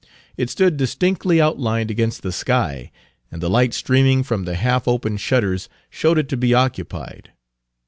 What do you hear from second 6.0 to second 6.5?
it to